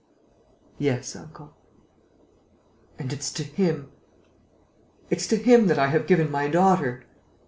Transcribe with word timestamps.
"Yes, 0.79 1.15
uncle." 1.15 1.55
"And 2.97 3.13
it's 3.13 3.31
to 3.33 3.43
him... 3.43 3.91
it's 5.11 5.27
to 5.27 5.35
him 5.37 5.67
that 5.67 5.77
I 5.77 5.89
have 5.89 6.07
given 6.07 6.31
my 6.31 6.47
daughter!" 6.47 7.03